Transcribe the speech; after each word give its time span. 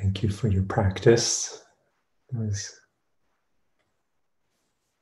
Thank 0.00 0.22
you 0.22 0.30
for 0.30 0.48
your 0.48 0.62
practice. 0.62 1.62
It 2.32 2.38
was 2.38 2.74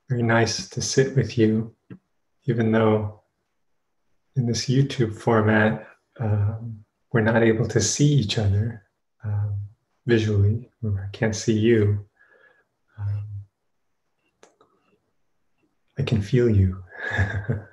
very 0.09 0.23
nice 0.23 0.67
to 0.69 0.81
sit 0.81 1.15
with 1.15 1.37
you, 1.37 1.73
even 2.47 2.73
though 2.73 3.21
in 4.35 4.45
this 4.45 4.65
YouTube 4.65 5.17
format, 5.17 5.87
um, 6.19 6.83
we're 7.13 7.21
not 7.21 7.43
able 7.43 7.65
to 7.69 7.79
see 7.79 8.07
each 8.07 8.37
other 8.37 8.83
um, 9.23 9.57
visually. 10.05 10.69
I 10.83 11.07
can't 11.13 11.35
see 11.35 11.57
you. 11.57 12.05
Um, 12.97 13.25
I 15.97 16.03
can 16.03 16.21
feel 16.21 16.49
you. 16.49 16.83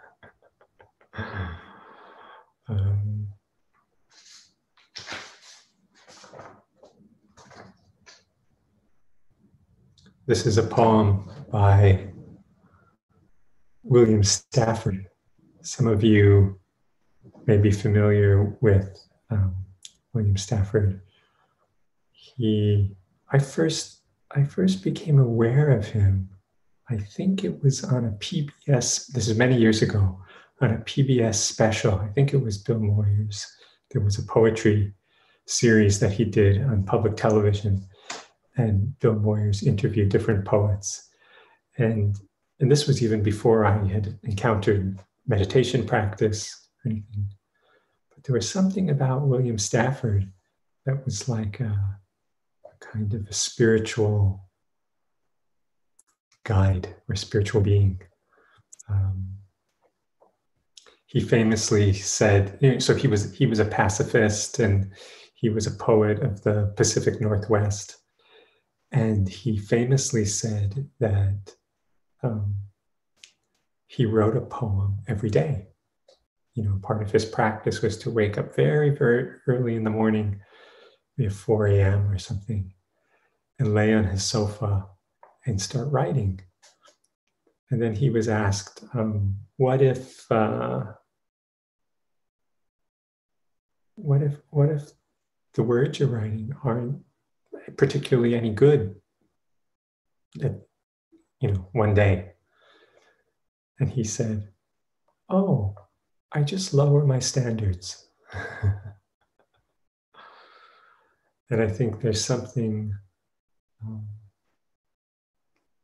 um, 2.68 3.26
This 10.26 10.44
is 10.44 10.58
a 10.58 10.62
poem 10.64 11.30
by 11.52 12.08
William 13.84 14.24
Stafford. 14.24 15.06
Some 15.62 15.86
of 15.86 16.02
you 16.02 16.58
may 17.46 17.58
be 17.58 17.70
familiar 17.70 18.56
with 18.60 18.98
um, 19.30 19.54
William 20.12 20.36
Stafford. 20.36 21.00
He, 22.10 22.96
I 23.30 23.38
first, 23.38 24.00
I 24.34 24.42
first 24.42 24.82
became 24.82 25.20
aware 25.20 25.70
of 25.70 25.86
him. 25.86 26.28
I 26.90 26.96
think 26.96 27.44
it 27.44 27.62
was 27.62 27.84
on 27.84 28.06
a 28.06 28.10
PBS. 28.18 29.12
This 29.12 29.28
is 29.28 29.38
many 29.38 29.56
years 29.56 29.80
ago, 29.80 30.20
on 30.60 30.72
a 30.72 30.78
PBS 30.78 31.36
special. 31.36 32.00
I 32.00 32.08
think 32.08 32.34
it 32.34 32.42
was 32.42 32.58
Bill 32.58 32.80
Moyers. 32.80 33.46
There 33.92 34.02
was 34.02 34.18
a 34.18 34.24
poetry 34.24 34.92
series 35.46 36.00
that 36.00 36.10
he 36.10 36.24
did 36.24 36.64
on 36.64 36.82
public 36.82 37.16
television 37.16 37.86
and 38.56 38.98
Bill 39.00 39.14
Moyers 39.14 39.62
interviewed 39.62 40.08
different 40.08 40.44
poets. 40.44 41.08
And, 41.76 42.18
and 42.60 42.70
this 42.70 42.86
was 42.86 43.02
even 43.02 43.22
before 43.22 43.64
I 43.64 43.86
had 43.86 44.18
encountered 44.22 44.98
meditation 45.26 45.86
practice 45.86 46.68
or 46.84 46.90
anything. 46.90 47.28
But 48.14 48.24
there 48.24 48.34
was 48.34 48.48
something 48.48 48.90
about 48.90 49.26
William 49.26 49.58
Stafford 49.58 50.30
that 50.86 51.04
was 51.04 51.28
like 51.28 51.60
a, 51.60 51.98
a 52.64 52.84
kind 52.84 53.12
of 53.12 53.26
a 53.26 53.32
spiritual 53.32 54.48
guide 56.44 56.94
or 57.08 57.16
spiritual 57.16 57.60
being. 57.60 58.00
Um, 58.88 59.36
he 61.06 61.20
famously 61.20 61.92
said, 61.92 62.58
you 62.60 62.72
know, 62.72 62.78
so 62.78 62.94
he 62.94 63.08
was 63.08 63.34
he 63.34 63.46
was 63.46 63.58
a 63.58 63.64
pacifist 63.64 64.58
and 64.58 64.92
he 65.34 65.48
was 65.48 65.66
a 65.66 65.70
poet 65.70 66.20
of 66.20 66.42
the 66.42 66.72
Pacific 66.76 67.20
Northwest. 67.20 67.96
And 68.96 69.28
he 69.28 69.58
famously 69.58 70.24
said 70.24 70.88
that 71.00 71.54
um, 72.22 72.54
he 73.86 74.06
wrote 74.06 74.38
a 74.38 74.40
poem 74.40 75.00
every 75.06 75.28
day. 75.28 75.66
You 76.54 76.64
know, 76.64 76.78
part 76.82 77.02
of 77.02 77.10
his 77.10 77.26
practice 77.26 77.82
was 77.82 77.98
to 77.98 78.10
wake 78.10 78.38
up 78.38 78.56
very, 78.56 78.88
very 78.88 79.32
early 79.46 79.76
in 79.76 79.84
the 79.84 79.90
morning, 79.90 80.40
maybe 81.18 81.28
4 81.28 81.66
a.m. 81.66 82.10
or 82.10 82.16
something, 82.16 82.72
and 83.58 83.74
lay 83.74 83.92
on 83.92 84.04
his 84.04 84.22
sofa 84.22 84.86
and 85.44 85.60
start 85.60 85.92
writing. 85.92 86.40
And 87.70 87.82
then 87.82 87.94
he 87.94 88.08
was 88.08 88.30
asked, 88.30 88.82
um, 88.94 89.36
"What 89.58 89.82
if, 89.82 90.32
uh, 90.32 90.84
what 93.96 94.22
if, 94.22 94.40
what 94.48 94.70
if 94.70 94.90
the 95.52 95.64
words 95.64 95.98
you're 95.98 96.08
writing 96.08 96.54
aren't 96.64 97.05
particularly 97.76 98.34
any 98.34 98.50
good 98.50 98.96
at, 100.42 100.60
you 101.40 101.52
know, 101.52 101.68
one 101.72 101.94
day. 101.94 102.32
And 103.78 103.90
he 103.90 104.04
said, 104.04 104.48
Oh, 105.28 105.74
I 106.32 106.42
just 106.42 106.72
lower 106.72 107.04
my 107.04 107.18
standards. 107.18 108.08
and 111.50 111.62
I 111.62 111.68
think 111.68 112.00
there's 112.00 112.24
something, 112.24 112.94
um, 113.84 114.06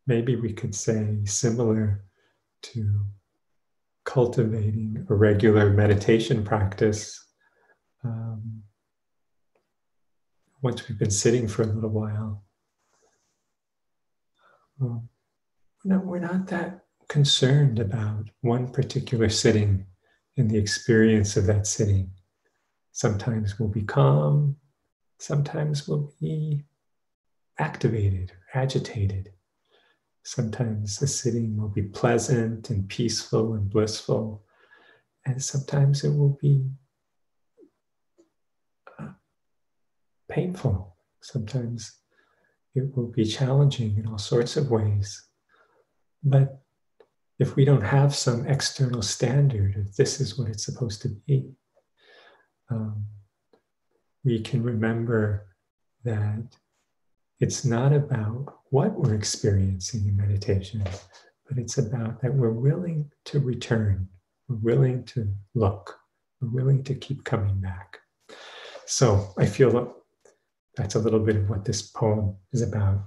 maybe 0.07 0.37
we 0.37 0.53
could 0.53 0.75
say, 0.75 1.19
similar 1.25 2.05
to 2.63 3.05
cultivating 4.05 5.07
a 5.09 5.15
regular 5.15 5.71
meditation 5.71 6.45
practice. 6.45 7.25
Um, 8.05 8.63
once 10.63 10.89
we've 10.89 10.99
been 10.99 11.11
sitting 11.11 11.49
for 11.49 11.63
a 11.63 11.67
little 11.67 11.91
while, 11.91 12.45
um, 14.81 15.09
we're, 15.85 15.99
we're 15.99 16.19
not 16.21 16.47
that 16.47 16.85
concerned 17.09 17.79
about 17.79 18.31
one 18.41 18.69
particular 18.69 19.29
sitting 19.29 19.85
and 20.37 20.51
the 20.51 20.57
experience 20.57 21.37
of 21.37 21.47
that 21.47 21.67
sitting. 21.67 22.11
Sometimes 22.93 23.59
we'll 23.59 23.69
be 23.69 23.83
calm, 23.83 24.57
sometimes 25.19 25.89
we'll 25.89 26.13
be 26.21 26.65
activated, 27.59 28.33
agitated. 28.55 29.33
Sometimes 30.25 30.99
the 30.99 31.07
sitting 31.07 31.57
will 31.57 31.69
be 31.69 31.83
pleasant 31.83 32.71
and 32.71 32.89
peaceful 32.89 33.55
and 33.55 33.69
blissful, 33.69 34.45
and 35.27 35.43
sometimes 35.43 36.05
it 36.05 36.17
will 36.17 36.39
be 36.41 36.65
painful. 40.33 40.97
Sometimes 41.21 41.93
it 42.75 42.97
will 42.97 43.09
be 43.09 43.25
challenging 43.25 43.97
in 43.99 44.07
all 44.07 44.19
sorts 44.19 44.57
of 44.57 44.71
ways. 44.71 45.29
But 46.25 46.63
if 47.39 47.55
we 47.57 47.65
don't 47.65 47.83
have 47.83 48.15
some 48.15 48.47
external 48.47 49.03
standard 49.03 49.77
of 49.77 49.95
this 49.97 50.21
is 50.21 50.39
what 50.39 50.49
it's 50.49 50.65
supposed 50.65 51.03
to 51.03 51.09
be, 51.27 51.53
um, 52.71 53.05
we 54.25 54.41
can 54.41 54.63
remember 54.63 55.47
that 56.05 56.57
it's 57.41 57.65
not 57.65 57.93
about 57.93 58.61
what 58.71 58.99
we're 58.99 59.15
experiencing 59.15 60.07
in 60.07 60.17
meditation, 60.17 60.83
but 61.49 61.59
it's 61.59 61.79
about 61.79 62.23
that 62.23 62.33
we're 62.33 62.51
willing 62.51 63.11
to 63.27 63.41
return, 63.41 64.09
we're 64.49 64.57
willing 64.57 65.05
to 65.05 65.29
look, 65.55 65.99
we're 66.41 66.63
willing 66.63 66.83
to 66.85 66.95
keep 66.95 67.25
coming 67.25 67.61
back. 67.61 67.99
So 68.87 69.35
I 69.37 69.47
feel 69.47 70.02
that's 70.77 70.95
a 70.95 70.99
little 70.99 71.21
bit 71.21 71.37
of 71.37 71.51
what 71.51 71.65
this 71.65 71.83
poem 71.83 72.37
is 72.53 72.63
about. 72.63 73.05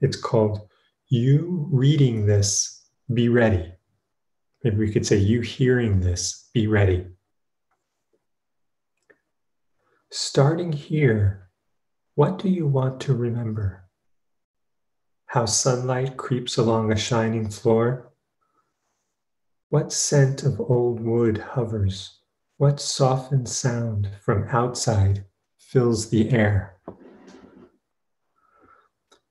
It's 0.00 0.16
called 0.16 0.68
You 1.08 1.68
Reading 1.70 2.26
This, 2.26 2.86
Be 3.12 3.28
Ready. 3.28 3.72
Maybe 4.64 4.76
we 4.76 4.92
could 4.92 5.06
say, 5.06 5.16
You 5.16 5.40
Hearing 5.40 6.00
This, 6.00 6.48
Be 6.54 6.66
Ready. 6.66 7.06
Starting 10.10 10.72
here, 10.72 11.48
what 12.14 12.38
do 12.38 12.48
you 12.48 12.66
want 12.66 13.00
to 13.00 13.14
remember? 13.14 13.84
How 15.26 15.46
sunlight 15.46 16.16
creeps 16.18 16.58
along 16.58 16.92
a 16.92 16.96
shining 16.96 17.48
floor? 17.48 18.12
What 19.70 19.92
scent 19.92 20.42
of 20.42 20.60
old 20.60 21.00
wood 21.00 21.38
hovers? 21.38 22.18
What 22.58 22.80
softened 22.80 23.48
sound 23.48 24.10
from 24.20 24.46
outside 24.50 25.24
fills 25.58 26.10
the 26.10 26.30
air? 26.30 26.76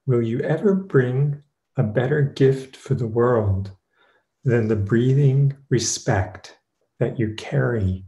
Will 0.08 0.22
you 0.22 0.40
ever 0.40 0.74
bring 0.74 1.44
a 1.78 1.84
better 1.84 2.22
gift 2.24 2.76
for 2.76 2.96
the 2.96 3.08
world 3.08 3.72
than 4.44 4.68
the 4.68 4.76
breathing 4.76 5.56
respect 5.70 6.58
that 7.00 7.20
you 7.20 7.36
carry 7.36 8.06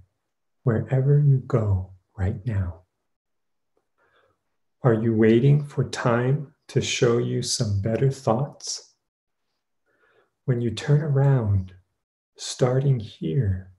wherever 0.63 1.19
you 1.19 1.37
go 1.45 1.91
right 2.17 2.43
now? 2.45 2.81
Are 4.81 4.93
you 4.93 5.13
waiting 5.15 5.63
for 5.63 5.87
time 5.89 6.53
to 6.69 6.81
show 6.81 7.19
you 7.19 7.43
some 7.43 7.81
better 7.81 8.09
thoughts? 8.09 8.95
When 10.45 10.61
you 10.61 10.71
turn 10.71 11.01
around, 11.01 11.73
starting 12.37 12.99
here, 12.99 13.71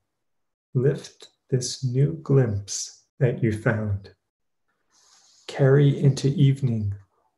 lift 0.73 1.29
this 1.51 1.85
new 1.85 2.15
glimpse 2.23 3.03
that 3.19 3.43
you 3.43 3.53
found. 3.53 4.15
Carry 5.47 5.99
into 5.99 6.29
evening 6.29 6.95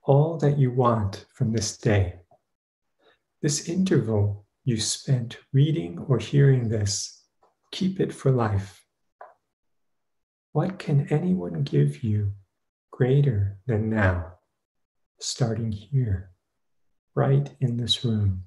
all 0.06 0.38
that 0.38 0.56
you 0.56 0.70
want 0.70 1.26
from 1.34 1.52
this 1.52 1.76
day. 1.76 2.14
This 3.42 3.68
interval 3.68 4.46
you 4.64 4.78
spent 4.78 5.38
reading 5.52 5.98
or 6.08 6.18
hearing 6.18 6.68
this, 6.68 7.24
keep 7.72 8.00
it 8.00 8.12
for 8.12 8.30
life. 8.30 8.84
What 10.52 10.78
can 10.78 11.08
anyone 11.10 11.64
give 11.64 12.02
you 12.02 12.32
greater 12.90 13.58
than 13.66 13.90
now, 13.90 14.34
starting 15.20 15.72
here, 15.72 16.30
right 17.14 17.50
in 17.60 17.76
this 17.76 18.04
room, 18.04 18.44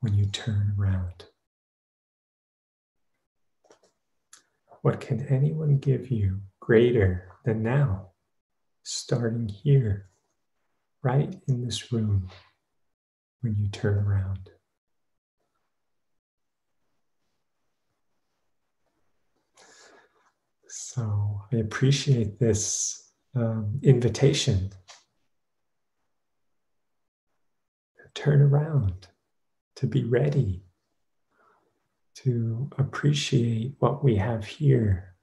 when 0.00 0.14
you 0.14 0.26
turn 0.26 0.74
around? 0.78 1.24
What 4.82 5.00
can 5.00 5.26
anyone 5.26 5.78
give 5.78 6.10
you 6.10 6.40
greater 6.60 7.28
than 7.44 7.62
now, 7.62 8.10
starting 8.82 9.48
here, 9.48 10.08
right 11.02 11.34
in 11.46 11.64
this 11.64 11.92
room 11.92 12.28
when 13.40 13.56
you 13.56 13.68
turn 13.68 13.98
around. 13.98 14.50
So 20.68 21.42
I 21.52 21.56
appreciate 21.56 22.38
this 22.38 23.12
um, 23.34 23.80
invitation. 23.82 24.70
To 27.98 28.22
turn 28.22 28.40
around, 28.42 29.08
to 29.76 29.86
be 29.86 30.04
ready, 30.04 30.64
to 32.16 32.68
appreciate 32.78 33.74
what 33.78 34.02
we 34.02 34.16
have 34.16 34.44
here. 34.44 35.14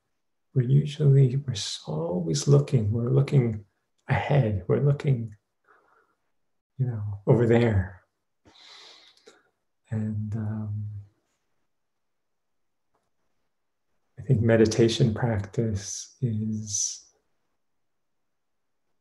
We're 0.53 0.69
usually, 0.69 1.35
we're 1.35 1.55
always 1.87 2.47
looking, 2.47 2.91
we're 2.91 3.09
looking 3.09 3.65
ahead, 4.07 4.63
we're 4.67 4.79
looking, 4.79 5.35
you 6.77 6.87
know, 6.87 7.21
over 7.27 7.45
there. 7.45 8.01
And 9.91 10.35
um, 10.35 10.83
I 14.19 14.23
think 14.23 14.41
meditation 14.41 15.13
practice 15.13 16.15
is 16.21 17.05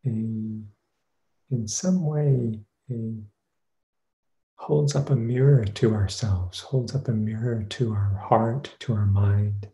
a, 0.06 0.08
in 0.08 1.66
some 1.66 2.04
way, 2.04 2.60
a 2.90 3.14
holds 4.56 4.94
up 4.96 5.10
a 5.10 5.16
mirror 5.16 5.64
to 5.64 5.94
ourselves, 5.94 6.60
holds 6.60 6.94
up 6.94 7.08
a 7.08 7.12
mirror 7.12 7.64
to 7.68 7.92
our 7.92 8.24
heart, 8.28 8.74
to 8.80 8.94
our 8.94 9.04
mind, 9.04 9.68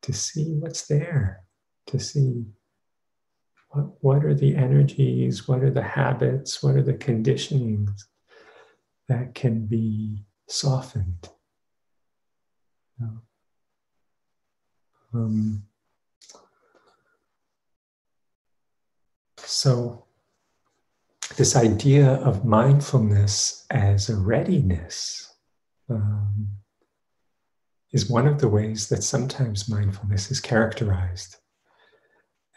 to 0.00 0.12
see 0.12 0.54
what's 0.58 0.86
there, 0.86 1.42
to 1.86 1.98
see 1.98 2.44
what, 3.70 4.02
what 4.02 4.24
are 4.24 4.34
the 4.34 4.56
energies, 4.56 5.48
what 5.48 5.62
are 5.62 5.70
the 5.70 5.82
habits, 5.82 6.62
what 6.62 6.74
are 6.74 6.82
the 6.82 6.94
conditionings 6.94 8.04
that 9.08 9.34
can 9.34 9.66
be 9.66 10.24
softened. 10.48 11.28
Um, 15.12 15.64
so, 19.38 20.04
this 21.36 21.56
idea 21.56 22.14
of 22.14 22.44
mindfulness 22.44 23.66
as 23.70 24.08
a 24.08 24.16
readiness 24.16 25.34
um, 25.88 26.48
is 27.92 28.08
one 28.08 28.26
of 28.26 28.40
the 28.40 28.48
ways 28.48 28.88
that 28.88 29.02
sometimes 29.02 29.68
mindfulness 29.68 30.30
is 30.30 30.40
characterized. 30.40 31.39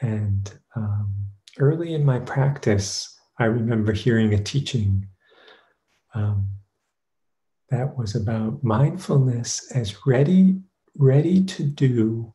And 0.03 0.51
um, 0.75 1.13
early 1.59 1.93
in 1.93 2.05
my 2.05 2.19
practice, 2.19 3.17
I 3.39 3.45
remember 3.45 3.93
hearing 3.93 4.33
a 4.33 4.43
teaching 4.43 5.07
um, 6.13 6.49
that 7.69 7.97
was 7.97 8.13
about 8.13 8.63
mindfulness 8.63 9.71
as 9.71 10.05
ready, 10.05 10.59
ready 10.97 11.43
to 11.45 11.63
do 11.63 12.33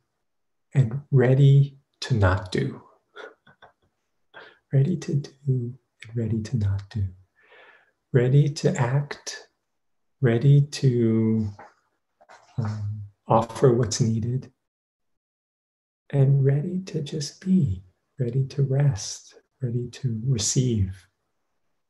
and 0.75 1.03
ready 1.11 1.79
to 2.01 2.15
not 2.15 2.51
do. 2.51 2.81
ready 4.73 4.97
to 4.97 5.15
do 5.15 5.31
and 5.47 6.17
ready 6.17 6.41
to 6.41 6.57
not 6.57 6.83
do. 6.89 7.05
Ready 8.15 8.49
to 8.49 8.75
act, 8.81 9.49
ready 10.23 10.63
to 10.63 11.49
um, 12.57 13.03
offer 13.29 13.75
what's 13.75 14.01
needed, 14.01 14.51
and 16.11 16.45
ready 16.45 16.81
to 16.87 17.03
just 17.03 17.45
be, 17.45 17.83
ready 18.19 18.45
to 18.47 18.63
rest, 18.63 19.35
ready 19.61 19.89
to 19.91 20.21
receive. 20.27 21.07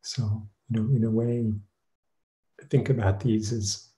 So, 0.02 0.48
you 0.70 0.80
know, 0.80 0.96
in 0.96 1.04
a 1.04 1.10
way, 1.10 1.52
think 2.70 2.90
about 2.90 3.20
these 3.20 3.52
as 3.52 3.88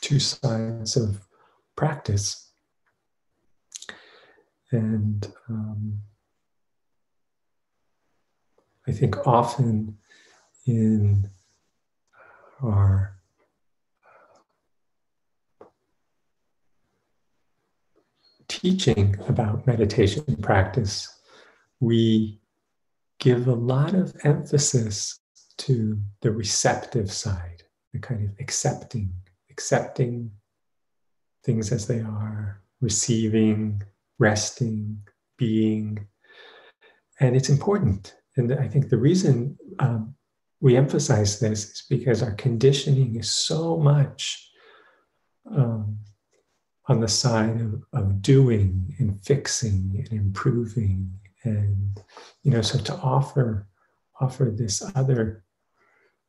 two 0.00 0.18
sides 0.18 0.96
of 0.96 1.26
practice 1.76 2.46
and 4.72 5.32
um, 5.48 6.00
I 8.86 8.92
think 8.92 9.26
often 9.26 9.98
in 10.66 11.30
our 12.62 13.15
teaching 18.56 19.14
about 19.28 19.66
meditation 19.66 20.24
practice, 20.40 21.20
we 21.80 22.40
give 23.18 23.48
a 23.48 23.54
lot 23.54 23.94
of 23.94 24.16
emphasis 24.24 25.20
to 25.58 25.98
the 26.22 26.30
receptive 26.30 27.12
side, 27.12 27.62
the 27.92 27.98
kind 27.98 28.24
of 28.24 28.34
accepting, 28.40 29.12
accepting 29.50 30.30
things 31.44 31.70
as 31.70 31.86
they 31.86 32.00
are, 32.00 32.62
receiving, 32.80 33.82
resting, 34.18 34.98
being. 35.36 36.06
And 37.20 37.36
it's 37.36 37.50
important. 37.50 38.14
And 38.36 38.54
I 38.54 38.68
think 38.68 38.88
the 38.88 38.98
reason 38.98 39.58
um, 39.78 40.14
we 40.60 40.76
emphasize 40.76 41.40
this 41.40 41.64
is 41.64 41.84
because 41.90 42.22
our 42.22 42.32
conditioning 42.32 43.16
is 43.16 43.30
so 43.30 43.76
much 43.76 44.50
um, 45.54 45.98
on 46.88 47.00
the 47.00 47.08
side 47.08 47.60
of, 47.60 47.82
of 47.92 48.22
doing 48.22 48.94
and 48.98 49.20
fixing 49.22 50.04
and 50.10 50.20
improving. 50.20 51.12
And, 51.44 52.00
you 52.42 52.50
know, 52.50 52.62
so 52.62 52.78
to 52.78 52.94
offer 52.94 53.66
offer 54.20 54.50
this 54.50 54.82
other 54.94 55.44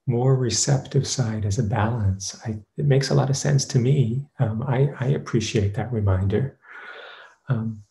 more 0.07 0.35
receptive 0.35 1.05
side 1.05 1.45
as 1.45 1.59
a 1.59 1.63
balance. 1.63 2.39
I, 2.45 2.59
it 2.77 2.85
makes 2.85 3.09
a 3.09 3.13
lot 3.15 3.29
of 3.29 3.37
sense 3.37 3.65
to 3.65 3.79
me. 3.79 4.25
Um, 4.39 4.63
I, 4.63 4.89
I, 4.99 5.07
appreciate 5.09 5.73
that 5.75 5.91
reminder. 5.91 6.57
Um, 7.49 7.83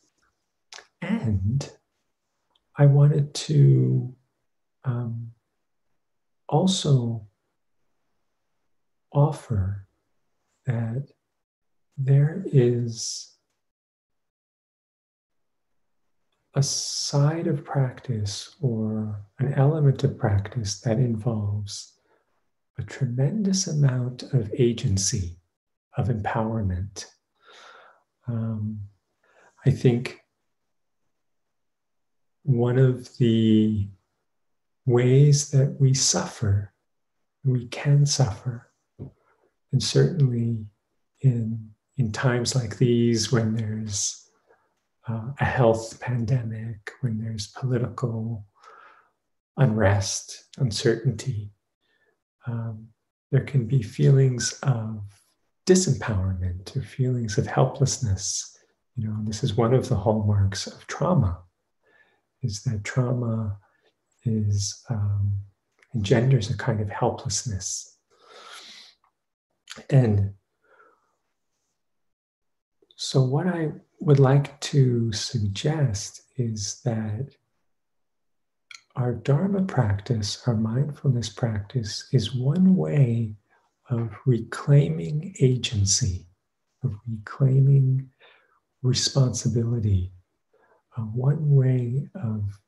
and 1.02 1.70
I 2.76 2.86
wanted 2.86 3.34
to 3.34 4.14
um, 4.84 5.32
also 6.48 7.26
offer 9.12 9.86
that 10.64 11.08
there 11.96 12.44
is 12.46 13.32
a 16.54 16.62
side 16.62 17.46
of 17.46 17.64
practice 17.64 18.56
or 18.60 19.22
an 19.38 19.52
element 19.54 20.04
of 20.04 20.18
practice 20.18 20.80
that 20.80 20.98
involves 20.98 21.98
a 22.78 22.82
tremendous 22.82 23.66
amount 23.66 24.22
of 24.34 24.50
agency, 24.58 25.36
of 25.96 26.08
empowerment. 26.08 27.06
Um, 28.26 28.80
I 29.64 29.70
think 29.70 30.20
one 32.42 32.78
of 32.78 33.16
the 33.18 33.88
ways 34.86 35.50
that 35.50 35.76
we 35.80 35.92
suffer, 35.94 36.72
we 37.44 37.66
can 37.66 38.06
suffer, 38.06 38.70
and 39.72 39.82
certainly 39.82 40.64
in, 41.20 41.70
in 41.96 42.12
times 42.12 42.54
like 42.54 42.78
these 42.78 43.32
when 43.32 43.54
there's 43.54 44.28
uh, 45.08 45.30
a 45.40 45.44
health 45.44 45.98
pandemic, 46.00 46.90
when 47.00 47.18
there's 47.18 47.48
political 47.48 48.44
unrest, 49.56 50.44
uncertainty, 50.58 51.50
um, 52.46 52.88
there 53.32 53.44
can 53.44 53.66
be 53.66 53.82
feelings 53.82 54.58
of 54.62 55.02
disempowerment 55.66 56.76
or 56.76 56.82
feelings 56.82 57.38
of 57.38 57.46
helplessness 57.46 58.56
you 58.96 59.06
know, 59.06 59.16
this 59.24 59.44
is 59.44 59.54
one 59.54 59.74
of 59.74 59.88
the 59.88 59.96
hallmarks 59.96 60.66
of 60.66 60.86
trauma, 60.86 61.42
is 62.42 62.62
that 62.62 62.82
trauma 62.82 63.58
is 64.24 64.82
um, 64.88 65.32
engenders 65.94 66.50
a 66.50 66.56
kind 66.56 66.80
of 66.80 66.88
helplessness. 66.88 67.98
And 69.90 70.32
so, 72.96 73.22
what 73.22 73.46
I 73.46 73.72
would 74.00 74.18
like 74.18 74.58
to 74.60 75.12
suggest 75.12 76.22
is 76.38 76.80
that 76.84 77.28
our 78.96 79.12
Dharma 79.12 79.62
practice, 79.62 80.42
our 80.46 80.56
mindfulness 80.56 81.28
practice, 81.28 82.08
is 82.12 82.34
one 82.34 82.74
way 82.74 83.34
of 83.90 84.16
reclaiming 84.24 85.34
agency, 85.40 86.26
of 86.82 86.94
reclaiming 87.06 88.08
responsibility, 88.82 90.10
uh, 90.96 91.02
one 91.02 91.50
way 91.54 92.08
of 92.14 92.58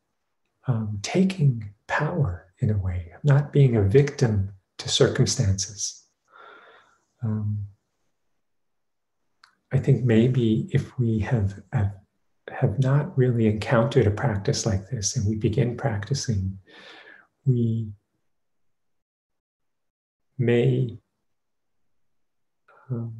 um, 0.66 0.98
taking 1.02 1.70
power 1.86 2.52
in 2.58 2.68
a 2.68 2.76
way, 2.76 3.12
of 3.16 3.24
not 3.24 3.50
being 3.50 3.76
a 3.76 3.82
victim 3.82 4.52
to 4.76 4.90
circumstances. 4.90 6.04
Um, 7.22 7.66
I 9.72 9.78
think 9.78 10.04
maybe 10.04 10.68
if 10.72 10.98
we 10.98 11.18
have, 11.20 11.60
have, 11.72 12.78
not 12.78 13.16
really 13.18 13.46
encountered 13.46 14.06
a 14.06 14.10
practice 14.10 14.64
like 14.64 14.88
this 14.88 15.16
and 15.16 15.26
we 15.28 15.36
begin 15.36 15.76
practicing, 15.76 16.58
we 17.44 17.90
may 20.38 20.98
um, 22.90 23.12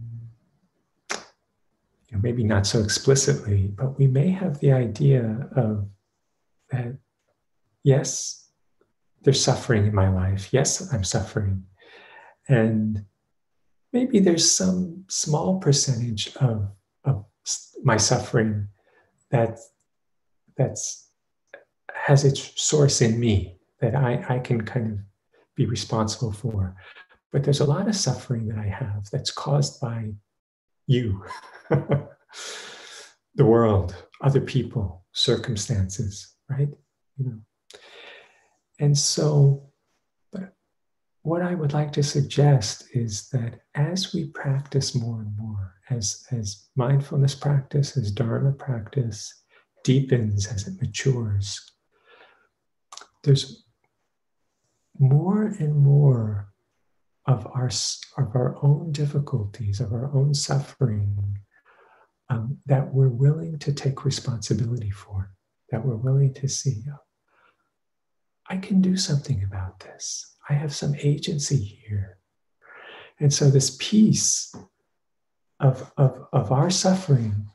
you 2.08 2.16
know, 2.16 2.20
maybe 2.22 2.42
not 2.42 2.66
so 2.66 2.80
explicitly, 2.80 3.66
but 3.66 3.98
we 3.98 4.06
may 4.06 4.30
have 4.30 4.58
the 4.60 4.72
idea 4.72 5.48
of 5.54 5.86
that, 6.70 6.96
yes, 7.84 8.48
there's 9.22 9.42
suffering 9.42 9.86
in 9.86 9.94
my 9.94 10.08
life. 10.08 10.52
Yes, 10.52 10.92
I'm 10.92 11.04
suffering. 11.04 11.64
And 12.48 13.04
maybe 13.92 14.18
there's 14.18 14.50
some 14.50 15.04
small 15.08 15.58
percentage 15.58 16.34
of, 16.36 16.68
of 17.04 17.24
my 17.82 17.96
suffering 17.96 18.68
that 19.30 19.58
that's 20.56 21.08
has 21.94 22.24
its 22.24 22.60
source 22.60 23.00
in 23.00 23.18
me 23.18 23.56
that 23.80 23.94
I, 23.94 24.24
I 24.28 24.38
can 24.38 24.62
kind 24.62 24.92
of 24.92 24.98
be 25.54 25.66
responsible 25.66 26.32
for. 26.32 26.74
But 27.32 27.44
there's 27.44 27.60
a 27.60 27.66
lot 27.66 27.88
of 27.88 27.96
suffering 27.96 28.48
that 28.48 28.58
I 28.58 28.66
have 28.66 29.08
that's 29.12 29.30
caused 29.30 29.80
by 29.80 30.12
you, 30.86 31.22
the 31.70 32.08
world, 33.44 33.94
other 34.22 34.40
people, 34.40 35.04
circumstances, 35.12 36.34
right? 36.48 36.68
You 37.18 37.26
know. 37.26 37.38
And 38.80 38.96
so, 38.96 39.67
what 41.28 41.42
I 41.42 41.54
would 41.54 41.74
like 41.74 41.92
to 41.92 42.02
suggest 42.02 42.88
is 42.94 43.28
that 43.30 43.60
as 43.74 44.14
we 44.14 44.30
practice 44.30 44.94
more 44.94 45.20
and 45.20 45.36
more, 45.36 45.74
as, 45.90 46.26
as 46.30 46.68
mindfulness 46.74 47.34
practice, 47.34 47.98
as 47.98 48.10
Dharma 48.10 48.52
practice 48.52 49.42
deepens, 49.84 50.46
as 50.46 50.66
it 50.66 50.80
matures, 50.80 51.60
there's 53.24 53.64
more 54.98 55.44
and 55.44 55.76
more 55.76 56.48
of 57.26 57.46
our, 57.48 57.70
of 58.16 58.34
our 58.34 58.56
own 58.62 58.90
difficulties, 58.92 59.80
of 59.80 59.92
our 59.92 60.10
own 60.16 60.32
suffering, 60.32 61.40
um, 62.30 62.56
that 62.64 62.94
we're 62.94 63.08
willing 63.08 63.58
to 63.58 63.72
take 63.72 64.06
responsibility 64.06 64.90
for, 64.90 65.30
that 65.70 65.84
we're 65.84 65.96
willing 65.96 66.32
to 66.32 66.48
see. 66.48 66.84
Oh, 66.90 67.00
I 68.48 68.56
can 68.56 68.80
do 68.80 68.96
something 68.96 69.42
about 69.42 69.80
this. 69.80 70.36
I 70.48 70.54
have 70.54 70.74
some 70.74 70.94
agency 70.96 71.56
here. 71.86 72.18
And 73.20 73.32
so, 73.32 73.50
this 73.50 73.76
piece 73.78 74.54
of, 75.60 75.90
of, 75.96 76.26
of 76.32 76.52
our 76.52 76.70
suffering 76.70 77.46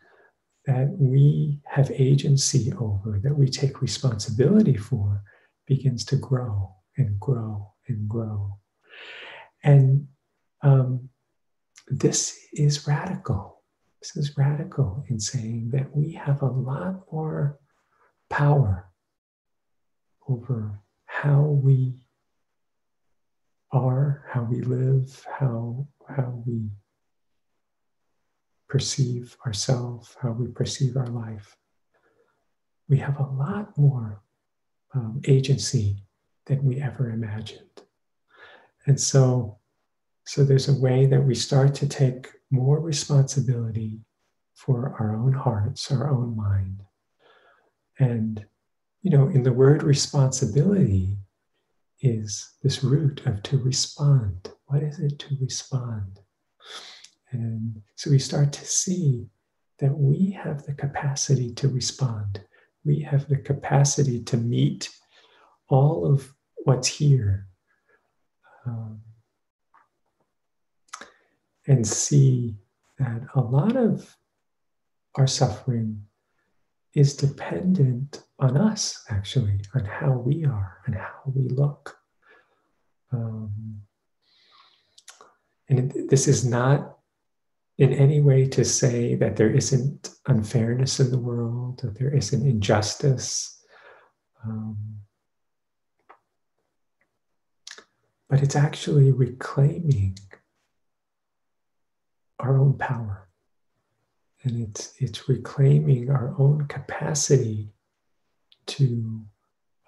that 0.65 0.89
we 0.97 1.59
have 1.65 1.91
agency 1.91 2.71
over, 2.73 3.19
that 3.23 3.37
we 3.37 3.47
take 3.47 3.81
responsibility 3.81 4.77
for, 4.77 5.21
begins 5.67 6.05
to 6.05 6.15
grow 6.15 6.73
and 6.97 7.19
grow 7.19 7.73
and 7.87 8.07
grow. 8.07 8.57
And 9.63 10.07
um, 10.61 11.09
this 11.87 12.37
is 12.53 12.87
radical. 12.87 13.61
This 14.01 14.15
is 14.15 14.37
radical 14.37 15.03
in 15.07 15.19
saying 15.19 15.69
that 15.73 15.95
we 15.95 16.13
have 16.13 16.41
a 16.41 16.47
lot 16.47 17.03
more 17.11 17.59
power 18.29 18.89
over 20.27 20.79
how 21.05 21.41
we 21.41 22.02
are, 23.73 24.23
how 24.29 24.43
we 24.43 24.61
live, 24.61 25.25
how, 25.39 25.87
how 26.07 26.43
we 26.45 26.69
perceive 28.69 29.35
ourselves, 29.45 30.15
how 30.21 30.31
we 30.31 30.47
perceive 30.47 30.95
our 30.95 31.07
life. 31.07 31.57
We 32.87 32.97
have 32.97 33.19
a 33.19 33.23
lot 33.23 33.77
more 33.77 34.21
um, 34.93 35.21
agency 35.25 36.05
than 36.45 36.63
we 36.63 36.81
ever 36.81 37.09
imagined. 37.09 37.81
And 38.85 38.99
so, 38.99 39.57
so 40.25 40.43
there's 40.43 40.69
a 40.69 40.79
way 40.79 41.05
that 41.07 41.21
we 41.21 41.35
start 41.35 41.73
to 41.75 41.87
take 41.87 42.27
more 42.51 42.79
responsibility 42.79 44.01
for 44.55 44.95
our 44.99 45.15
own 45.15 45.33
hearts, 45.33 45.91
our 45.91 46.09
own 46.09 46.35
mind. 46.35 46.81
And, 47.99 48.45
you 49.01 49.11
know, 49.11 49.27
in 49.27 49.43
the 49.43 49.53
word 49.53 49.83
responsibility 49.83 51.17
is 52.03 52.55
this 52.61 52.83
root 52.83 53.25
of 53.25 53.41
to 53.43 53.57
respond. 53.57 54.51
What 54.65 54.83
is 54.83 54.99
it 54.99 55.17
to 55.19 55.37
respond? 55.39 56.19
And 57.31 57.81
so 57.95 58.11
we 58.11 58.19
start 58.19 58.51
to 58.53 58.65
see 58.65 59.27
that 59.79 59.97
we 59.97 60.31
have 60.31 60.63
the 60.65 60.73
capacity 60.73 61.53
to 61.55 61.69
respond. 61.69 62.41
We 62.85 62.99
have 63.01 63.27
the 63.29 63.37
capacity 63.37 64.21
to 64.25 64.37
meet 64.37 64.89
all 65.69 66.05
of 66.05 66.31
what's 66.65 66.87
here 66.87 67.47
um, 68.65 68.99
and 71.65 71.87
see 71.87 72.55
that 72.99 73.21
a 73.35 73.41
lot 73.41 73.77
of 73.77 74.15
our 75.15 75.27
suffering 75.27 76.03
is 76.93 77.15
dependent 77.15 78.23
on 78.39 78.57
us, 78.57 79.03
actually, 79.09 79.59
on 79.73 79.85
how 79.85 80.11
we 80.11 80.45
are 80.45 80.77
and 80.85 80.95
how 80.95 81.21
we 81.25 81.47
look. 81.49 81.97
Um, 83.11 83.81
and 85.69 85.79
it, 85.79 86.09
this 86.09 86.27
is 86.27 86.45
not 86.45 86.97
in 87.77 87.93
any 87.93 88.21
way 88.21 88.47
to 88.47 88.63
say 88.63 89.15
that 89.15 89.35
there 89.35 89.49
isn't 89.49 90.09
unfairness 90.27 90.99
in 90.99 91.09
the 91.09 91.17
world, 91.17 91.79
that 91.81 91.97
there 91.97 92.13
isn't 92.13 92.45
injustice. 92.45 93.59
Um, 94.45 94.77
but 98.29 98.43
it's 98.43 98.55
actually 98.55 99.11
reclaiming 99.11 100.17
our 102.39 102.59
own 102.59 102.77
power. 102.77 103.27
And 104.43 104.67
it's, 104.67 104.93
it's 104.99 105.29
reclaiming 105.29 106.09
our 106.09 106.35
own 106.37 106.67
capacity 106.67 107.69
to 108.67 109.21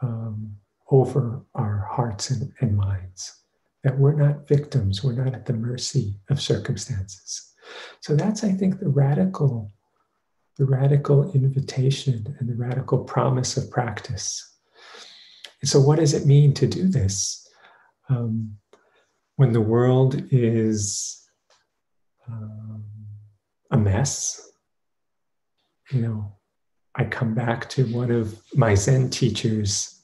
um, 0.01 0.55
over 0.91 1.41
our 1.55 1.87
hearts 1.91 2.29
and, 2.29 2.51
and 2.61 2.77
minds. 2.77 3.41
That 3.83 3.97
we're 3.97 4.13
not 4.13 4.47
victims, 4.47 5.03
we're 5.03 5.13
not 5.13 5.35
at 5.35 5.45
the 5.45 5.53
mercy 5.53 6.15
of 6.29 6.41
circumstances. 6.41 7.53
So 7.99 8.15
that's, 8.15 8.43
I 8.43 8.51
think, 8.51 8.79
the 8.79 8.89
radical, 8.89 9.71
the 10.57 10.65
radical 10.65 11.31
invitation 11.33 12.35
and 12.39 12.49
the 12.49 12.55
radical 12.55 13.03
promise 13.03 13.57
of 13.57 13.69
practice. 13.69 14.55
And 15.61 15.69
so, 15.69 15.79
what 15.79 15.99
does 15.99 16.13
it 16.13 16.25
mean 16.25 16.53
to 16.55 16.67
do 16.67 16.87
this? 16.87 17.45
um, 18.09 18.57
when 19.35 19.53
the 19.53 19.61
world 19.61 20.21
is 20.31 21.23
um, 22.27 22.83
a 23.71 23.77
mess, 23.77 24.51
you 25.91 26.01
know, 26.01 26.33
I 26.95 27.05
come 27.05 27.33
back 27.33 27.69
to 27.71 27.85
one 27.93 28.11
of 28.11 28.41
my 28.53 28.75
Zen 28.75 29.09
teachers' 29.09 30.01